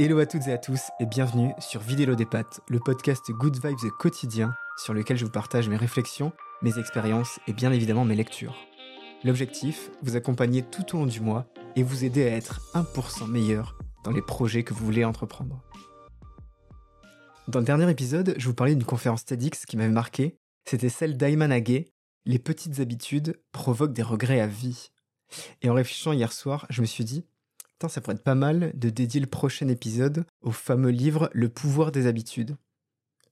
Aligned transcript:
Hello 0.00 0.20
à 0.20 0.26
toutes 0.26 0.46
et 0.46 0.52
à 0.52 0.58
tous 0.58 0.92
et 1.00 1.06
bienvenue 1.06 1.52
sur 1.58 1.80
Vidélo 1.80 2.14
des 2.14 2.24
Pattes, 2.24 2.60
le 2.68 2.78
podcast 2.78 3.32
Good 3.32 3.56
Vibes 3.56 3.90
quotidien 3.98 4.54
sur 4.76 4.94
lequel 4.94 5.16
je 5.16 5.24
vous 5.24 5.30
partage 5.32 5.68
mes 5.68 5.76
réflexions, 5.76 6.32
mes 6.62 6.78
expériences 6.78 7.40
et 7.48 7.52
bien 7.52 7.72
évidemment 7.72 8.04
mes 8.04 8.14
lectures. 8.14 8.54
L'objectif, 9.24 9.90
vous 10.02 10.14
accompagner 10.14 10.62
tout 10.62 10.94
au 10.94 11.00
long 11.00 11.06
du 11.06 11.18
mois 11.18 11.48
et 11.74 11.82
vous 11.82 12.04
aider 12.04 12.22
à 12.28 12.36
être 12.36 12.60
1% 12.74 13.28
meilleur 13.28 13.76
dans 14.04 14.12
les 14.12 14.22
projets 14.22 14.62
que 14.62 14.72
vous 14.72 14.84
voulez 14.84 15.04
entreprendre. 15.04 15.64
Dans 17.48 17.58
le 17.58 17.64
dernier 17.64 17.90
épisode, 17.90 18.36
je 18.38 18.46
vous 18.46 18.54
parlais 18.54 18.76
d'une 18.76 18.84
conférence 18.84 19.24
TEDx 19.24 19.66
qui 19.66 19.76
m'avait 19.76 19.90
marqué, 19.90 20.38
c'était 20.64 20.90
celle 20.90 21.16
d'Ayman 21.16 21.50
Agé, 21.50 21.92
Les 22.24 22.38
petites 22.38 22.78
habitudes 22.78 23.42
provoquent 23.50 23.94
des 23.94 24.02
regrets 24.02 24.38
à 24.38 24.46
vie. 24.46 24.90
Et 25.60 25.68
en 25.68 25.74
réfléchissant 25.74 26.12
hier 26.12 26.32
soir, 26.32 26.66
je 26.70 26.82
me 26.82 26.86
suis 26.86 27.04
dit, 27.04 27.26
ça 27.86 28.00
pourrait 28.00 28.16
être 28.16 28.24
pas 28.24 28.34
mal 28.34 28.72
de 28.74 28.90
dédier 28.90 29.20
le 29.20 29.28
prochain 29.28 29.68
épisode 29.68 30.24
au 30.42 30.50
fameux 30.50 30.90
livre 30.90 31.30
Le 31.32 31.48
pouvoir 31.48 31.92
des 31.92 32.08
habitudes. 32.08 32.56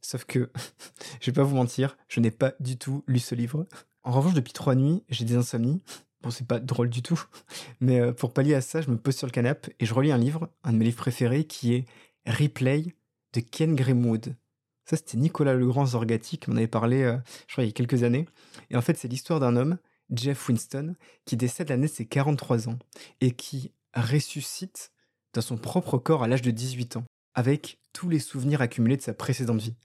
Sauf 0.01 0.25
que, 0.25 0.51
je 1.21 1.27
vais 1.27 1.35
pas 1.35 1.43
vous 1.43 1.57
mentir, 1.57 1.97
je 2.07 2.21
n'ai 2.21 2.31
pas 2.31 2.53
du 2.61 2.79
tout 2.79 3.03
lu 3.09 3.19
ce 3.19 3.35
livre. 3.35 3.67
En 4.05 4.13
revanche, 4.13 4.35
depuis 4.35 4.53
trois 4.53 4.77
nuits, 4.77 5.03
j'ai 5.09 5.25
des 5.25 5.35
insomnies. 5.35 5.83
Bon, 6.23 6.31
c'est 6.31 6.47
pas 6.47 6.61
drôle 6.61 6.91
du 6.91 7.03
tout, 7.03 7.21
mais 7.81 8.01
euh, 8.01 8.13
pour 8.13 8.33
pallier 8.33 8.55
à 8.55 8.61
ça, 8.61 8.81
je 8.81 8.91
me 8.91 8.97
pose 8.97 9.17
sur 9.17 9.27
le 9.27 9.33
canapé 9.33 9.75
et 9.81 9.87
je 9.87 9.93
relis 9.93 10.13
un 10.13 10.19
livre, 10.19 10.49
un 10.63 10.73
de 10.73 10.79
mes 10.79 10.85
livres 10.85 10.97
préférés, 10.97 11.45
qui 11.45 11.75
est 11.75 11.85
Replay 12.25 12.95
de 13.33 13.41
Ken 13.41 13.75
Grimwood. 13.75 14.37
Ça, 14.85 14.97
c'était 14.97 15.19
Nicolas 15.19 15.55
Legrand 15.55 15.87
Zorgati 15.87 16.39
qui 16.39 16.49
m'en 16.51 16.57
avait 16.57 16.69
parlé, 16.69 17.03
euh, 17.03 17.19
je 17.49 17.55
crois, 17.55 17.65
il 17.65 17.67
y 17.67 17.71
a 17.71 17.73
quelques 17.73 18.05
années. 18.05 18.27
Et 18.71 18.77
en 18.77 18.83
fait, 18.83 18.97
c'est 18.97 19.09
l'histoire 19.09 19.41
d'un 19.41 19.57
homme, 19.57 19.79
Jeff 20.11 20.49
Winston, 20.49 20.95
qui 21.25 21.37
décède 21.37 21.69
l'année 21.69 21.89
de 21.89 21.93
ses 21.93 22.07
43 22.07 22.69
ans 22.69 22.79
et 23.21 23.33
qui, 23.33 23.73
ressuscite 24.03 24.93
dans 25.33 25.41
son 25.41 25.57
propre 25.57 25.99
corps 25.99 26.23
à 26.23 26.29
l'âge 26.29 26.43
de 26.43 26.51
18 26.51 26.97
ans, 26.97 27.05
avec 27.35 27.79
tous 27.93 28.09
les 28.09 28.19
souvenirs 28.19 28.61
accumulés 28.61 28.97
de 28.97 29.03
sa 29.03 29.15
précédente 29.15 29.61
vie. 29.61 29.77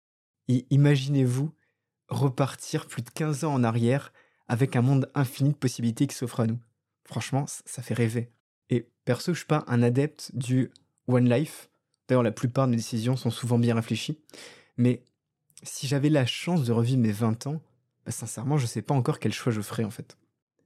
Et 0.48 0.66
imaginez-vous 0.70 1.54
repartir 2.10 2.88
plus 2.88 3.02
de 3.02 3.10
15 3.10 3.46
ans 3.46 3.54
en 3.54 3.64
arrière 3.64 4.12
avec 4.48 4.76
un 4.76 4.82
monde 4.82 5.10
infini 5.16 5.52
de 5.52 5.56
possibilités 5.56 6.08
qui 6.08 6.16
s'offre 6.16 6.42
à 6.42 6.48
nous. 6.48 6.60
Franchement, 7.06 7.46
ça 7.48 7.82
fait 7.82 7.94
rêver. 7.94 8.32
Et 8.70 8.90
perso, 9.06 9.34
je 9.34 9.40
suis 9.40 9.48
pas 9.48 9.64
un 9.68 9.82
adepte 9.82 10.32
du 10.34 10.72
One 11.08 11.30
Life. 11.30 11.70
D'ailleurs, 12.08 12.24
la 12.24 12.32
plupart 12.32 12.68
de 12.68 12.72
mes 12.72 12.78
décisions 12.78 13.16
sont 13.16 13.32
souvent 13.32 13.60
bien 13.60 13.76
réfléchies. 13.76 14.20
Mais 14.78 15.04
si 15.64 15.88
j'avais 15.88 16.10
la 16.10 16.26
chance 16.26 16.64
de 16.64 16.72
revivre 16.72 17.02
mes 17.02 17.12
20 17.12 17.48
ans, 17.48 17.62
bah, 18.06 18.12
sincèrement, 18.12 18.58
je 18.58 18.66
sais 18.66 18.82
pas 18.82 18.94
encore 18.94 19.20
quel 19.20 19.34
choix 19.34 19.52
je 19.52 19.62
ferais 19.62 19.84
en 19.84 19.92
fait. 19.92 20.18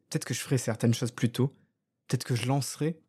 Peut-être 0.09 0.25
que 0.25 0.33
je 0.33 0.39
ferais 0.39 0.57
certaines 0.57 0.93
choses 0.93 1.11
plus 1.11 1.31
tôt. 1.31 1.53
Peut-être 2.07 2.23
que 2.23 2.35
je 2.35 2.47
lancerais 2.47 2.99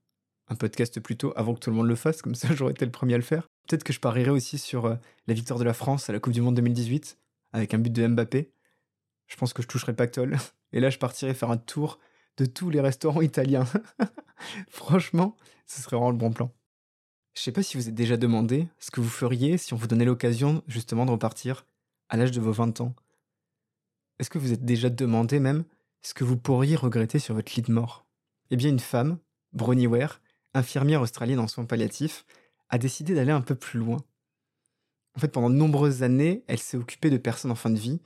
un 0.49 0.55
podcast 0.55 1.01
plus 1.01 1.17
tôt 1.17 1.33
avant 1.37 1.55
que 1.55 1.61
tout 1.61 1.71
le 1.71 1.77
monde 1.77 1.89
le 1.89 1.95
fasse, 1.97 2.23
comme 2.23 2.35
ça 2.35 2.49
j'aurais 2.55 2.73
été 2.73 2.85
le 2.85 2.91
premier 2.91 3.15
à 3.15 3.19
le 3.19 3.23
faire. 3.23 3.49
Peut-être 3.67 3.85
que 3.85 3.93
je 3.93 4.01
parierais 4.01 4.31
aussi 4.31 4.59
sur 4.59 4.87
euh, 4.87 4.95
la 5.27 5.35
victoire 5.35 5.59
de 5.59 5.65
la 5.65 5.75
France 5.75 6.09
à 6.09 6.13
la 6.13 6.21
Coupe 6.21 6.33
du 6.33 6.41
Monde 6.41 6.55
2018, 6.55 7.19
avec 7.53 7.75
un 7.75 7.79
but 7.79 7.93
de 7.93 8.07
Mbappé. 8.07 8.51
Je 9.27 9.37
pense 9.37 9.53
que 9.53 9.63
je 9.63 9.69
toucherais 9.69 9.95
pactole. 9.95 10.37
Et 10.73 10.81
là, 10.81 10.91
je 10.91 10.99
partirais 10.99 11.35
faire 11.35 11.51
un 11.51 11.57
tour 11.57 11.99
de 12.37 12.45
tous 12.45 12.71
les 12.71 12.81
restaurants 12.81 13.23
italiens. 13.23 13.67
Franchement, 14.69 15.37
ce 15.67 15.81
serait 15.81 15.97
vraiment 15.97 16.11
le 16.11 16.17
bon 16.17 16.33
plan. 16.33 16.53
Je 17.35 17.43
sais 17.43 17.53
pas 17.53 17.63
si 17.63 17.77
vous 17.77 17.89
êtes 17.89 17.95
déjà 17.95 18.17
demandé 18.17 18.69
ce 18.79 18.91
que 18.91 19.01
vous 19.01 19.09
feriez 19.09 19.59
si 19.59 19.75
on 19.75 19.77
vous 19.77 19.87
donnait 19.87 20.05
l'occasion 20.05 20.63
justement 20.69 21.07
de 21.07 21.11
repartir 21.11 21.67
à 22.09 22.17
l'âge 22.17 22.31
de 22.31 22.41
vos 22.41 22.53
20 22.53 22.81
ans. 22.81 22.95
Est-ce 24.19 24.31
que 24.31 24.39
vous 24.39 24.53
êtes 24.53 24.65
déjà 24.65 24.89
demandé 24.89 25.39
même 25.39 25.65
ce 26.03 26.15
que 26.15 26.25
vous 26.25 26.37
pourriez 26.37 26.77
regretter 26.77 27.19
sur 27.19 27.35
votre 27.35 27.53
lit 27.55 27.63
de 27.63 27.73
mort? 27.73 28.07
Eh 28.51 28.57
bien, 28.57 28.71
une 28.71 28.81
femme, 28.81 29.19
Bronnie 29.53 29.87
Ware, 29.87 30.21
infirmière 30.57 31.03
australienne 31.03 31.39
en 31.39 31.49
soins 31.49 31.65
palliatifs, 31.65 32.25
a 32.69 32.79
décidé 32.79 33.15
d'aller 33.15 33.33
un 33.33 33.41
peu 33.41 33.55
plus 33.55 33.79
loin. 33.79 33.99
En 35.17 35.21
fait, 35.21 35.29
pendant 35.29 35.51
de 35.51 35.55
nombreuses 35.55 36.03
années, 36.03 36.45
elle 36.47 36.59
s'est 36.59 36.77
occupée 36.77 37.11
de 37.11 37.17
personnes 37.17 37.51
en 37.51 37.57
fin 37.57 37.71
de 37.71 37.79
vie. 37.79 38.01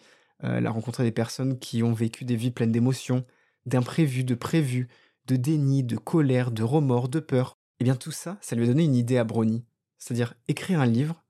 Euh, 0.45 0.59
elle 0.59 0.67
a 0.67 0.71
rencontré 0.71 1.03
des 1.03 1.13
personnes 1.13 1.59
qui 1.59 1.83
ont 1.83 1.93
vécu 1.93 2.25
des 2.25 2.37
vies 2.37 2.51
pleines 2.51 2.73
d'émotions, 2.73 3.25
d'imprévus, 3.67 4.25
de 4.25 4.35
prévus, 4.35 4.89
de 5.27 5.37
déni, 5.37 5.83
de 5.83 5.97
colère, 5.97 6.51
de 6.51 6.63
remords, 6.63 7.09
de 7.09 7.21
peur. 7.21 7.59
Et 7.79 7.83
eh 7.83 7.85
bien 7.85 7.97
tout 7.97 8.13
ça, 8.13 8.39
ça 8.43 8.57
lui 8.57 8.65
a 8.65 8.67
donné 8.67 8.85
une 8.85 8.95
idée 8.95 9.17
à 9.17 9.25
Brony, 9.25 9.65
c'est-à-dire 9.97 10.35
écrire 10.49 10.81
un 10.81 10.87
livre 10.87 11.25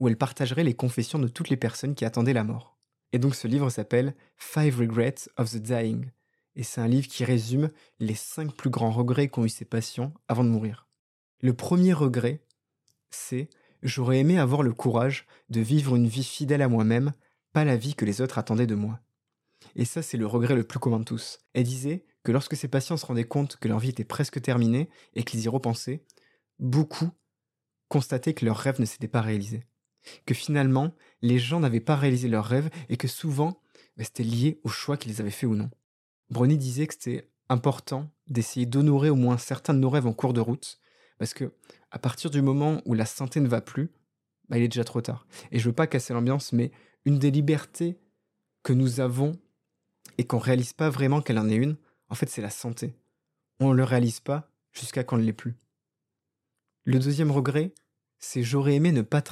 où 0.00 0.08
elle 0.08 0.18
partagerait 0.18 0.64
les 0.64 0.74
confessions 0.74 1.18
de 1.18 1.28
toutes 1.28 1.48
les 1.48 1.56
personnes 1.56 1.94
qui 1.94 2.04
attendaient 2.04 2.34
la 2.34 2.44
mort. 2.44 2.78
Et 3.12 3.18
donc 3.18 3.34
ce 3.34 3.48
livre 3.48 3.70
s'appelle 3.70 4.14
Five 4.36 4.78
Regrets 4.78 5.30
of 5.38 5.50
the 5.50 5.62
Dying, 5.62 6.10
et 6.56 6.62
c'est 6.62 6.80
un 6.80 6.88
livre 6.88 7.08
qui 7.08 7.24
résume 7.24 7.70
les 7.98 8.14
cinq 8.14 8.54
plus 8.54 8.70
grands 8.70 8.90
regrets 8.90 9.28
qu'ont 9.28 9.44
eu 9.44 9.48
ses 9.48 9.64
patients 9.64 10.14
avant 10.28 10.44
de 10.44 10.48
mourir. 10.48 10.88
Le 11.40 11.54
premier 11.54 11.92
regret, 11.92 12.44
c'est 13.10 13.50
j'aurais 13.82 14.20
aimé 14.20 14.38
avoir 14.38 14.62
le 14.62 14.72
courage 14.72 15.26
de 15.50 15.60
vivre 15.60 15.96
une 15.96 16.06
vie 16.08 16.24
fidèle 16.24 16.62
à 16.62 16.68
moi-même, 16.68 17.12
pas 17.52 17.64
la 17.64 17.76
vie 17.76 17.94
que 17.94 18.04
les 18.04 18.20
autres 18.20 18.38
attendaient 18.38 18.66
de 18.66 18.74
moi. 18.74 19.00
Et 19.76 19.84
ça, 19.84 20.02
c'est 20.02 20.16
le 20.16 20.26
regret 20.26 20.54
le 20.54 20.64
plus 20.64 20.78
commun 20.78 21.00
de 21.00 21.04
tous. 21.04 21.38
Elle 21.52 21.64
disait 21.64 22.04
que 22.22 22.32
lorsque 22.32 22.56
ses 22.56 22.68
patients 22.68 22.96
se 22.96 23.06
rendaient 23.06 23.24
compte 23.26 23.56
que 23.56 23.68
leur 23.68 23.78
vie 23.78 23.90
était 23.90 24.04
presque 24.04 24.40
terminée 24.40 24.88
et 25.14 25.24
qu'ils 25.24 25.42
y 25.42 25.48
repensaient, 25.48 26.04
beaucoup 26.58 27.10
constataient 27.88 28.34
que 28.34 28.44
leurs 28.44 28.56
rêves 28.56 28.80
ne 28.80 28.86
s'étaient 28.86 29.08
pas 29.08 29.20
réalisés. 29.20 29.64
Que 30.26 30.34
finalement, 30.34 30.94
les 31.22 31.38
gens 31.38 31.60
n'avaient 31.60 31.80
pas 31.80 31.96
réalisé 31.96 32.28
leurs 32.28 32.44
rêves 32.44 32.70
et 32.88 32.96
que 32.96 33.08
souvent, 33.08 33.60
bah, 33.96 34.04
c'était 34.04 34.22
lié 34.22 34.60
au 34.64 34.68
choix 34.68 34.96
qu'ils 34.96 35.20
avaient 35.20 35.30
fait 35.30 35.46
ou 35.46 35.54
non. 35.54 35.70
Brony 36.30 36.58
disait 36.58 36.86
que 36.86 36.94
c'était 36.94 37.30
important 37.48 38.10
d'essayer 38.26 38.66
d'honorer 38.66 39.10
au 39.10 39.16
moins 39.16 39.38
certains 39.38 39.74
de 39.74 39.78
nos 39.78 39.90
rêves 39.90 40.06
en 40.06 40.12
cours 40.12 40.32
de 40.32 40.40
route, 40.40 40.78
parce 41.18 41.34
que 41.34 41.52
à 41.90 41.98
partir 41.98 42.30
du 42.30 42.42
moment 42.42 42.80
où 42.86 42.94
la 42.94 43.06
santé 43.06 43.40
ne 43.40 43.48
va 43.48 43.60
plus, 43.60 43.92
bah, 44.48 44.58
il 44.58 44.64
est 44.64 44.68
déjà 44.68 44.84
trop 44.84 45.00
tard. 45.00 45.26
Et 45.52 45.58
je 45.58 45.68
veux 45.68 45.74
pas 45.74 45.86
casser 45.86 46.12
l'ambiance, 46.12 46.52
mais 46.52 46.72
une 47.04 47.18
des 47.18 47.30
libertés 47.30 47.98
que 48.62 48.72
nous 48.72 49.00
avons 49.00 49.32
et 50.18 50.26
qu'on 50.26 50.38
réalise 50.38 50.72
pas 50.72 50.90
vraiment 50.90 51.20
qu'elle 51.20 51.38
en 51.38 51.48
est 51.48 51.56
une, 51.56 51.76
en 52.08 52.14
fait, 52.14 52.28
c'est 52.28 52.42
la 52.42 52.50
santé. 52.50 52.94
On 53.60 53.70
ne 53.70 53.76
le 53.76 53.84
réalise 53.84 54.20
pas 54.20 54.50
jusqu'à 54.72 55.04
qu'on 55.04 55.16
ne 55.16 55.22
l'ait 55.22 55.32
plus. 55.32 55.56
Le 56.84 56.98
deuxième 56.98 57.30
regret, 57.30 57.74
c'est 58.18 58.42
j'aurais 58.42 58.74
aimé 58.74 58.92
ne 58.92 59.02
pas. 59.02 59.22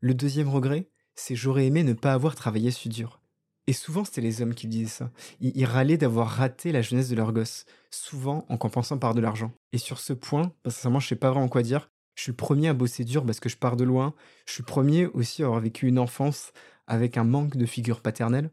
Le 0.00 0.14
deuxième 0.14 0.48
regret, 0.48 0.90
c'est 1.14 1.36
j'aurais 1.36 1.66
aimé 1.66 1.82
ne 1.82 1.92
pas 1.92 2.12
avoir 2.12 2.34
travaillé 2.34 2.70
si 2.70 2.88
dur. 2.88 3.20
Et 3.66 3.72
souvent, 3.72 4.04
c'était 4.04 4.20
les 4.20 4.42
hommes 4.42 4.54
qui 4.54 4.68
disaient 4.68 4.86
ça. 4.86 5.10
Ils, 5.40 5.64
râlaient 5.64 5.96
d'avoir 5.96 6.28
raté 6.28 6.70
la 6.70 6.82
jeunesse 6.82 7.08
de 7.08 7.16
leur 7.16 7.32
gosse, 7.32 7.64
souvent 7.90 8.46
en 8.48 8.56
compensant 8.56 8.98
par 8.98 9.14
de 9.14 9.20
l'argent. 9.20 9.52
Et 9.72 9.78
sur 9.78 9.98
ce 9.98 10.12
point, 10.12 10.52
sincèrement, 10.64 11.00
je 11.00 11.08
sais 11.08 11.16
pas 11.16 11.30
vraiment 11.30 11.48
quoi 11.48 11.62
dire. 11.62 11.90
Je 12.14 12.22
suis 12.22 12.32
premier 12.32 12.68
à 12.68 12.74
bosser 12.74 13.04
dur 13.04 13.26
parce 13.26 13.40
que 13.40 13.48
je 13.48 13.56
pars 13.56 13.76
de 13.76 13.84
loin. 13.84 14.14
Je 14.46 14.52
suis 14.52 14.62
premier 14.62 15.06
aussi 15.06 15.42
à 15.42 15.46
avoir 15.46 15.60
vécu 15.60 15.88
une 15.88 15.98
enfance 15.98 16.52
avec 16.86 17.16
un 17.16 17.24
manque 17.24 17.56
de 17.56 17.66
figure 17.66 18.00
paternelle. 18.00 18.50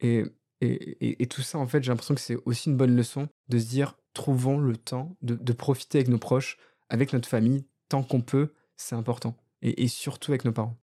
Et, 0.00 0.24
et, 0.60 1.22
et, 1.22 1.26
tout 1.26 1.42
ça, 1.42 1.58
en 1.58 1.66
fait, 1.66 1.82
j'ai 1.82 1.90
l'impression 1.90 2.14
que 2.14 2.20
c'est 2.20 2.38
aussi 2.44 2.70
une 2.70 2.76
bonne 2.76 2.96
leçon 2.96 3.28
de 3.48 3.58
se 3.58 3.66
dire 3.66 3.96
trouvons 4.12 4.58
le 4.58 4.76
temps 4.76 5.16
de, 5.22 5.34
de 5.34 5.52
profiter 5.52 5.98
avec 5.98 6.08
nos 6.08 6.18
proches, 6.18 6.58
avec 6.88 7.12
notre 7.12 7.28
famille, 7.28 7.64
tant 7.88 8.02
qu'on 8.02 8.20
peut, 8.20 8.52
c'est 8.76 8.96
important. 8.96 9.36
Et, 9.62 9.84
et 9.84 9.88
surtout 9.88 10.32
avec 10.32 10.44
nos 10.44 10.52
parents. 10.52 10.76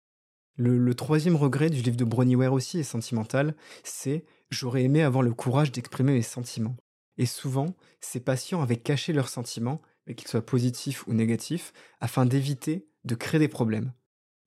Le, 0.56 0.94
troisième 0.94 1.36
regret 1.36 1.70
du 1.70 1.80
livre 1.80 1.96
de 1.96 2.34
Ware 2.36 2.52
aussi 2.52 2.78
est 2.78 2.82
sentimental, 2.82 3.54
c'est 3.82 4.24
j'aurais 4.50 4.82
aimé 4.82 5.02
avoir 5.02 5.22
le 5.22 5.32
courage 5.32 5.72
d'exprimer 5.72 6.12
mes 6.12 6.22
sentiments. 6.22 6.76
Et 7.16 7.26
souvent, 7.26 7.74
ces 8.00 8.20
patients 8.20 8.62
avaient 8.62 8.76
caché 8.76 9.12
leurs 9.12 9.28
sentiments, 9.28 9.80
qu'ils 10.16 10.28
soient 10.28 10.44
positifs 10.44 11.06
ou 11.06 11.14
négatifs, 11.14 11.72
afin 12.00 12.26
d'éviter 12.26 12.86
de 13.04 13.14
créer 13.14 13.38
des 13.38 13.48
problèmes. 13.48 13.92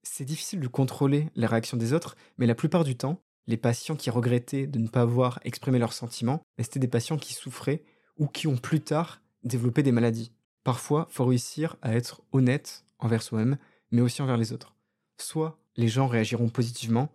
C'est 0.04 0.26
difficile 0.26 0.60
de 0.60 0.68
contrôler 0.68 1.30
la 1.36 1.48
réaction 1.48 1.78
des 1.78 1.94
autres, 1.94 2.16
mais 2.38 2.46
la 2.46 2.56
plupart 2.56 2.84
du 2.84 2.96
temps, 2.96 3.22
les 3.48 3.58
patients 3.58 3.96
qui 3.96 4.10
regrettaient 4.10 4.68
de 4.68 4.80
ne 4.80 4.88
pas 4.88 5.02
avoir 5.02 5.40
exprimé 5.44 5.80
leurs 5.80 5.94
sentiments, 5.94 6.42
c'était 6.60 6.80
des 6.80 6.88
patients 6.88 7.18
qui 7.18 7.34
souffraient 7.34 7.84
ou 8.18 8.28
qui 8.28 8.48
ont 8.48 8.58
plus 8.58 8.82
tard 8.82 9.22
développé 9.44 9.84
des 9.84 9.92
maladies. 9.92 10.32
Parfois, 10.64 11.08
faut 11.10 11.26
réussir 11.26 11.76
à 11.82 11.96
être 11.96 12.22
honnête 12.32 12.86
envers 13.00 13.22
soi-même, 13.22 13.58
mais 13.92 14.02
aussi 14.02 14.22
envers 14.22 14.38
les 14.38 14.54
autres. 14.54 14.76
Soit 15.18 15.60
les 15.76 15.88
gens 15.88 16.08
réagiront 16.08 16.50
positivement, 16.50 17.10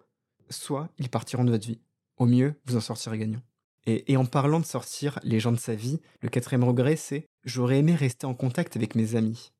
soit 0.50 0.88
ils 0.99 1.08
partiront 1.08 1.44
de 1.44 1.50
votre 1.50 1.66
vie. 1.66 1.81
Au 2.16 2.26
mieux, 2.26 2.55
vous 2.66 2.76
en 2.76 2.81
sortirez 2.81 3.19
gagnant. 3.19 3.43
Et, 3.87 4.19
en 4.19 4.26
parlant 4.26 4.60
de 4.60 4.66
sortir 4.66 5.19
les 5.22 5.40
gens 5.40 5.52
de 5.52 5.56
sa 5.56 5.75
vie, 5.75 5.99
le 6.20 6.28
quatrième 6.28 6.64
regret, 6.64 6.96
c'est 6.96 7.26
j'aurais 7.44 7.78
aimé 7.78 7.94
rester 7.94 8.26
en 8.26 8.34
contact 8.34 8.76
avec 8.76 8.94
mes 8.94 9.14
amis. 9.14 9.52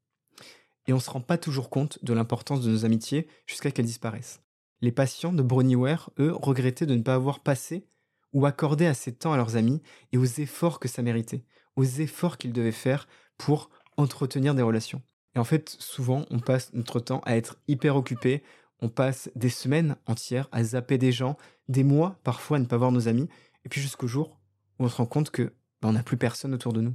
Et 0.87 0.93
on 0.93 0.97
ne 0.97 1.01
se 1.01 1.09
rend 1.09 1.23
pas 1.23 1.39
toujours 1.39 1.71
compte 1.71 1.99
de 2.05 2.13
l'importance 2.13 2.61
de 2.61 2.71
nos 2.71 2.85
amitiés 2.85 3.27
jusqu'à 3.47 3.71
qu'elles 3.71 3.87
disparaissent. 3.87 4.43
Les 4.83 4.93
patients 4.93 5.33
de 5.33 5.43
Brownieware, 5.43 6.11
eux, 6.19 6.35
regrettaient 6.35 6.85
de 6.85 6.95
ne 6.95 7.03
pas 7.03 7.15
avoir 7.15 7.41
passé 7.41 7.87
ou 8.35 8.45
accordé 8.45 8.85
assez 8.85 9.13
de 9.13 9.17
temps 9.17 9.33
à 9.33 9.39
leurs 9.39 9.57
amis 9.57 9.81
et 10.13 10.19
aux 10.19 10.25
efforts 10.25 10.79
que 10.79 10.89
ça 10.89 11.01
méritait, 11.01 11.45
aux 11.77 11.85
efforts 11.85 12.37
qu'ils 12.37 12.53
devaient 12.53 12.71
faire 12.71 13.09
pour 13.39 13.71
entretenir 13.97 14.55
des 14.55 14.63
relations. 14.63 15.01
Et 15.35 15.39
en 15.39 15.45
fait, 15.45 15.75
souvent, 15.79 16.27
on 16.31 16.39
passe 16.39 16.73
notre 16.75 17.01
temps 17.01 17.21
à 17.25 17.37
être 17.37 17.59
hyper 17.67 17.97
occupé, 17.97 18.43
on 18.81 18.89
passe 18.89 19.31
des 19.35 19.49
semaines 19.49 19.97
entières 20.07 20.49
à 20.53 20.63
zapper 20.63 20.99
des 20.99 21.13
gens, 21.13 21.37
des 21.69 21.85
mois 21.85 22.19
parfois 22.25 22.57
à 22.57 22.61
ne 22.61 22.67
pas 22.67 22.77
voir 22.77 22.93
nos 22.93 23.09
amis, 23.09 23.29
et 23.65 23.69
puis 23.69 23.81
jusqu'au 23.81 24.07
jour 24.07 24.39
où 24.79 24.85
on 24.85 24.89
se 24.89 24.97
rend 24.97 25.07
compte 25.07 25.31
que 25.31 25.53
bah, 25.83 25.89
on 25.89 25.93
n'a 25.93 26.03
plus 26.03 26.17
personne 26.17 26.55
autour 26.55 26.73
de 26.73 26.81
nous. 26.81 26.95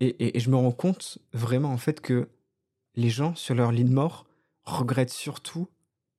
Et, 0.00 0.38
je 0.38 0.50
me 0.50 0.56
rends 0.56 0.72
compte 0.72 1.18
vraiment 1.32 1.70
en 1.70 1.76
fait 1.76 2.00
que 2.00 2.28
les 2.96 3.08
gens 3.08 3.36
sur 3.36 3.54
leur 3.54 3.70
lit 3.70 3.84
de 3.84 3.92
mort 3.92 4.26
regrettent 4.64 5.10
surtout 5.10 5.68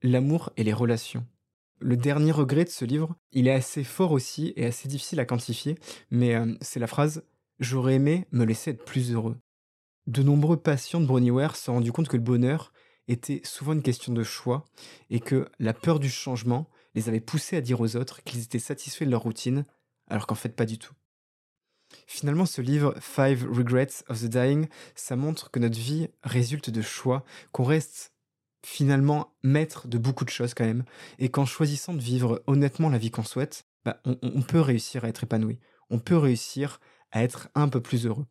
l'amour 0.01 0.51
et 0.56 0.63
les 0.63 0.74
relations. 0.74 1.25
Le 1.80 1.98
dernier 1.98 2.31
regret 2.31 2.63
de 2.63 2.69
ce 2.69 2.86
livre, 2.86 3.16
il 3.33 3.48
est 3.48 3.54
assez 3.54 3.83
fort 3.83 4.13
aussi 4.13 4.54
et 4.56 4.66
assez 4.66 4.88
difficile 4.88 5.19
à 5.19 5.25
quantifier, 5.25 5.77
mais 6.12 6.33
euh, 6.36 6.56
c'est 6.62 6.80
la 6.80 6.88
phrase 6.88 7.24
J'aurais 7.59 7.95
aimé 7.95 8.25
me 8.31 8.45
laisser 8.45 8.71
être 8.71 8.83
plus 8.83 9.12
heureux. 9.13 9.38
De 10.07 10.24
nombreux 10.24 10.57
patients 10.57 11.00
de 11.00 11.06
Broniware 11.06 11.56
se 11.56 11.66
sont 11.66 11.74
rendus 11.74 11.92
compte 11.92 12.07
que 12.07 12.18
le 12.18 12.24
bonheur 12.24 12.74
était 13.07 13.41
souvent 13.44 13.73
une 13.73 13.83
question 13.83 14.13
de 14.13 14.23
choix 14.23 14.65
et 15.09 15.19
que 15.19 15.50
la 15.59 15.73
peur 15.73 16.00
du 16.00 16.09
changement 16.09 16.69
les 16.95 17.09
avait 17.09 17.19
poussés 17.19 17.57
à 17.57 17.61
dire 17.61 17.81
aux 17.81 17.95
autres 17.95 18.23
qu'ils 18.23 18.44
étaient 18.44 18.59
satisfaits 18.59 19.05
de 19.05 19.11
leur 19.11 19.23
routine, 19.23 19.65
alors 20.07 20.27
qu'en 20.27 20.35
fait 20.35 20.55
pas 20.55 20.65
du 20.65 20.77
tout. 20.77 20.94
Finalement, 22.07 22.45
ce 22.45 22.61
livre, 22.61 22.95
Five 23.00 23.47
Regrets 23.50 24.03
of 24.07 24.21
the 24.21 24.25
Dying, 24.25 24.67
ça 24.95 25.15
montre 25.15 25.51
que 25.51 25.59
notre 25.59 25.77
vie 25.77 26.09
résulte 26.23 26.69
de 26.69 26.81
choix, 26.81 27.23
qu'on 27.51 27.63
reste 27.63 28.13
finalement 28.65 29.35
maître 29.44 29.88
de 29.88 29.97
beaucoup 29.97 30.25
de 30.25 30.29
choses 30.29 30.53
quand 30.53 30.65
même, 30.65 30.85
et 31.19 31.29
qu'en 31.29 31.45
choisissant 31.45 31.94
de 31.94 32.01
vivre 32.01 32.41
honnêtement 32.47 32.89
la 32.89 32.97
vie 32.97 33.11
qu'on 33.11 33.23
souhaite, 33.23 33.65
bah, 33.85 34.01
on, 34.06 34.41
peut 34.41 34.61
réussir 34.61 35.03
à 35.03 35.09
être 35.09 35.25
épanoui, 35.25 35.59
on 35.89 35.99
peut 35.99 36.17
réussir 36.17 36.79
à 37.11 37.21
être 37.23 37.49
un 37.53 37.67
peu 37.67 37.81
plus 37.81 38.06
heureux. 38.06 38.25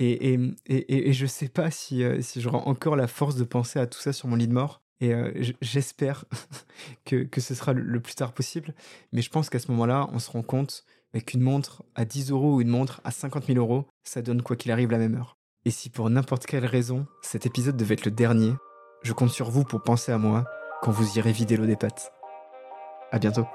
Et, 0.00 0.32
et, 0.32 0.40
et, 0.66 1.08
et 1.10 1.12
je 1.12 1.26
sais 1.26 1.48
pas 1.48 1.70
si, 1.70 2.02
euh, 2.02 2.22
si 2.22 2.40
j'aurai 2.40 2.56
encore 2.56 2.96
la 2.96 3.06
force 3.06 3.36
de 3.36 3.44
penser 3.44 3.78
à 3.78 3.86
tout 3.86 4.00
ça 4.00 4.14
sur 4.14 4.28
mon 4.28 4.36
lit 4.36 4.48
de 4.48 4.54
mort, 4.54 4.80
et 5.00 5.14
euh, 5.14 5.30
j'espère 5.60 6.24
que, 7.04 7.28
ce 7.38 7.54
sera 7.54 7.74
le, 7.74 8.00
plus 8.00 8.14
tard 8.14 8.32
possible, 8.32 8.74
mais 9.12 9.20
je 9.20 9.30
pense 9.30 9.50
qu'à 9.50 9.58
ce 9.58 9.70
moment-là, 9.70 10.08
on 10.12 10.18
se 10.18 10.30
rend 10.30 10.42
compte 10.42 10.84
qu'une 11.26 11.42
montre 11.42 11.82
à 11.94 12.04
10 12.06 12.30
euros 12.30 12.56
ou 12.56 12.60
une 12.62 12.68
montre 12.68 13.02
à 13.04 13.10
50 13.10 13.46
000 13.46 13.58
euros, 13.58 13.86
ça 14.02 14.22
donne 14.22 14.42
quoi 14.42 14.56
qu'il 14.56 14.72
arrive 14.72 14.90
la 14.90 14.98
même 14.98 15.16
heure. 15.16 15.36
Et 15.66 15.70
si 15.70 15.90
pour 15.90 16.08
n'importe 16.08 16.46
quelle 16.46 16.64
raison, 16.64 17.06
cet 17.20 17.44
épisode 17.44 17.76
devait 17.76 17.94
être 17.94 18.06
le 18.06 18.10
dernier, 18.10 18.52
je 19.02 19.12
compte 19.12 19.30
sur 19.30 19.50
vous 19.50 19.64
pour 19.64 19.82
penser 19.82 20.12
à 20.12 20.18
moi 20.18 20.44
quand 20.82 20.92
vous 20.92 21.18
irez 21.18 21.32
vider 21.32 21.56
l'eau 21.56 21.66
des 21.66 21.76
pattes. 21.76 22.12
À 23.12 23.18
bientôt. 23.18 23.46